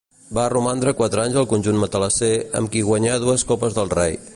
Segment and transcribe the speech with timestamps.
[0.37, 4.23] Va romandre quatre anys al conjunt matalasser, amb qui guanyà dues Copes del Rei.